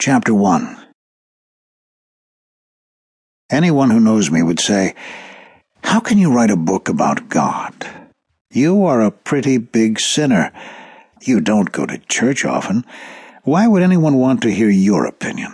[0.00, 0.76] Chapter 1
[3.50, 4.94] Anyone who knows me would say,
[5.82, 7.74] How can you write a book about God?
[8.48, 10.52] You are a pretty big sinner.
[11.22, 12.84] You don't go to church often.
[13.42, 15.52] Why would anyone want to hear your opinion?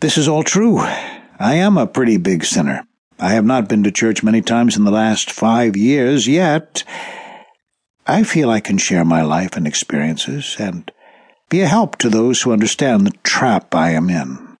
[0.00, 0.76] This is all true.
[0.78, 2.86] I am a pretty big sinner.
[3.18, 6.84] I have not been to church many times in the last five years, yet
[8.06, 10.92] I feel I can share my life and experiences and
[11.48, 14.56] be a help to those who understand the trap I am in.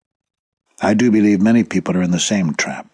[0.80, 2.86] I do believe many people are in the same trap.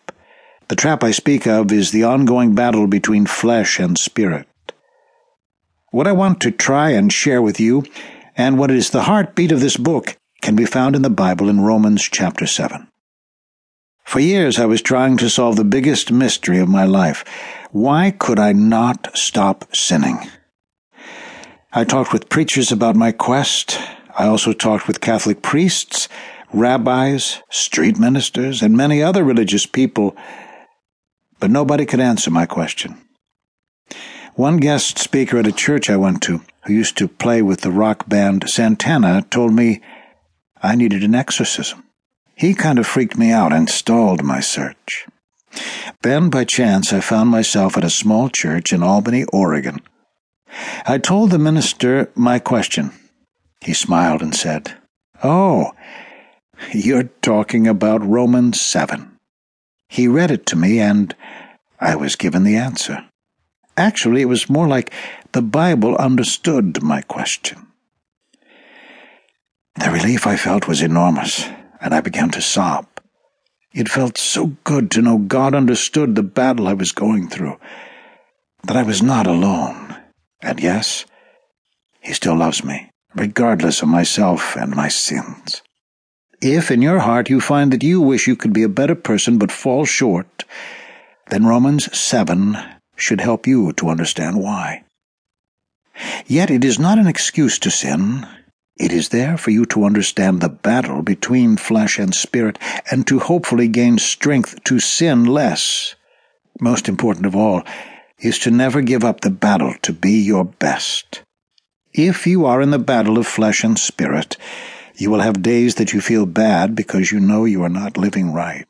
[0.69, 4.49] The trap I speak of is the ongoing battle between flesh and spirit.
[5.91, 7.85] What I want to try and share with you,
[8.35, 11.61] and what is the heartbeat of this book, can be found in the Bible in
[11.61, 12.88] Romans chapter 7.
[14.05, 17.24] For years I was trying to solve the biggest mystery of my life.
[17.71, 20.19] Why could I not stop sinning?
[21.75, 23.79] I talked with preachers about my quest.
[24.19, 26.07] I also talked with Catholic priests,
[26.53, 30.15] rabbis, street ministers, and many other religious people,
[31.41, 32.99] but nobody could answer my question.
[34.35, 37.71] One guest speaker at a church I went to, who used to play with the
[37.71, 39.80] rock band Santana, told me
[40.63, 41.85] I needed an exorcism.
[42.35, 45.07] He kind of freaked me out and stalled my search.
[46.02, 49.80] Then, by chance, I found myself at a small church in Albany, Oregon,
[50.87, 52.93] I told the minister my question.
[53.61, 54.75] He smiled and said,
[55.23, 55.73] Oh,
[56.73, 59.19] you're talking about Romans 7.
[59.89, 61.15] He read it to me, and
[61.80, 63.05] I was given the answer.
[63.77, 64.93] Actually, it was more like
[65.33, 67.67] the Bible understood my question.
[69.77, 71.49] The relief I felt was enormous,
[71.81, 72.87] and I began to sob.
[73.73, 77.59] It felt so good to know God understood the battle I was going through,
[78.65, 79.91] that I was not alone.
[80.43, 81.06] And yes,
[82.00, 85.62] he still loves me, regardless of myself and my sins.
[86.41, 89.38] If in your heart you find that you wish you could be a better person
[89.38, 90.44] but fall short,
[91.31, 92.59] then Romans 7
[92.97, 94.83] should help you to understand why.
[96.27, 98.27] Yet it is not an excuse to sin.
[98.77, 102.59] It is there for you to understand the battle between flesh and spirit
[102.91, 105.94] and to hopefully gain strength to sin less.
[106.61, 107.62] Most important of all,
[108.22, 111.22] is to never give up the battle to be your best.
[111.93, 114.37] If you are in the battle of flesh and spirit,
[114.97, 118.32] you will have days that you feel bad because you know you are not living
[118.32, 118.66] right.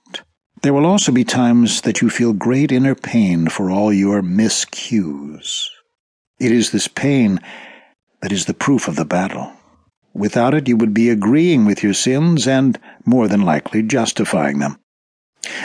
[0.63, 5.67] There will also be times that you feel great inner pain for all your miscues.
[6.41, 7.41] It is this pain
[8.23, 9.53] that is the proof of the battle.
[10.15, 14.79] Without it, you would be agreeing with your sins and, more than likely, justifying them.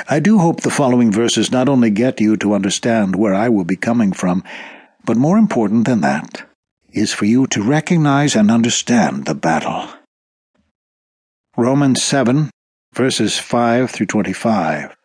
[0.09, 3.65] I do hope the following verses not only get you to understand where I will
[3.65, 4.43] be coming from,
[5.05, 6.47] but more important than that,
[6.91, 9.88] is for you to recognize and understand the battle.
[11.55, 12.49] Romans 7,
[12.93, 14.95] verses 5 through 25.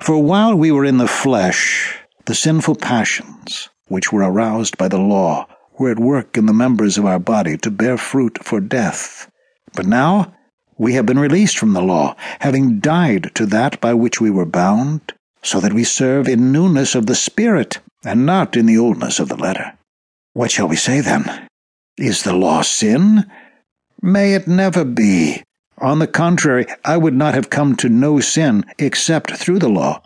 [0.00, 4.98] For while we were in the flesh, the sinful passions, which were aroused by the
[4.98, 5.46] law,
[5.78, 9.30] were at work in the members of our body to bear fruit for death.
[9.74, 10.34] But now,
[10.76, 14.46] we have been released from the law, having died to that by which we were
[14.46, 15.12] bound,
[15.42, 19.28] so that we serve in newness of the Spirit, and not in the oldness of
[19.28, 19.76] the letter.
[20.32, 21.48] What shall we say then?
[21.96, 23.30] Is the law sin?
[24.02, 25.42] May it never be.
[25.78, 30.02] On the contrary, I would not have come to know sin except through the law.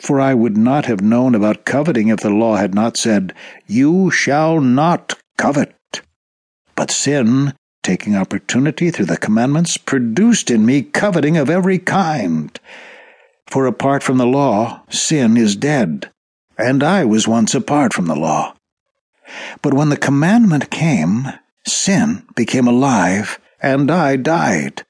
[0.00, 3.34] For I would not have known about coveting if the law had not said,
[3.66, 5.74] You shall not covet.
[6.76, 7.54] But sin,
[7.88, 12.60] taking opportunity through the commandments, produced in me coveting of every kind.
[13.46, 16.10] For apart from the law, sin is dead,
[16.58, 18.52] and I was once apart from the law.
[19.62, 21.28] But when the commandment came,
[21.66, 24.84] sin became alive, and I died.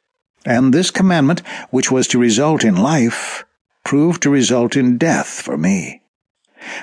[0.44, 3.44] And this commandment, which was to result in life,
[3.84, 6.02] proved to result in death for me.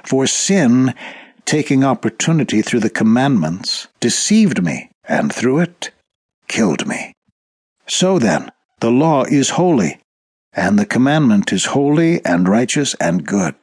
[0.05, 0.93] For sin,
[1.43, 5.91] taking opportunity through the commandments, deceived me, and through it
[6.47, 7.13] killed me.
[7.87, 9.99] So then, the law is holy,
[10.53, 13.55] and the commandment is holy and righteous and good.